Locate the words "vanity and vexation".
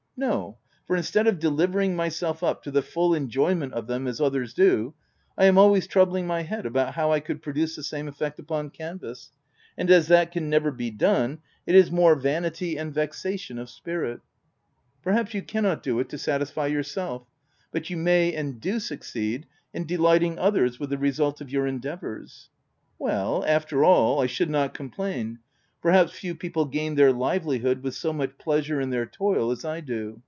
12.13-13.57